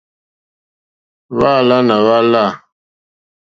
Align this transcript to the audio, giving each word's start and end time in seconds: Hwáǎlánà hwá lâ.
Hwáǎlánà 1.37 1.95
hwá 2.03 2.17
lâ. 2.31 2.45